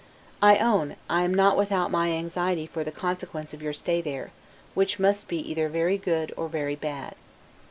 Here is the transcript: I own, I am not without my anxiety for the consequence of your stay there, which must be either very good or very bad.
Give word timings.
I 0.41 0.55
own, 0.57 0.95
I 1.11 1.21
am 1.21 1.31
not 1.31 1.55
without 1.55 1.91
my 1.91 2.09
anxiety 2.11 2.65
for 2.65 2.83
the 2.83 2.89
consequence 2.91 3.53
of 3.53 3.61
your 3.61 3.71
stay 3.71 4.01
there, 4.01 4.31
which 4.73 4.97
must 4.97 5.27
be 5.27 5.37
either 5.37 5.69
very 5.69 5.99
good 5.99 6.33
or 6.35 6.47
very 6.47 6.75
bad. 6.75 7.13